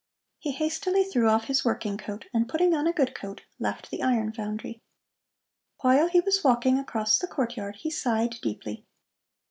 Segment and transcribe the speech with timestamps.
[0.39, 4.01] He hastily threw off his working coat and putting on a good coat left the
[4.01, 4.81] iron foundry.
[5.81, 8.87] While he was walking across the courtyard he sighed deeply.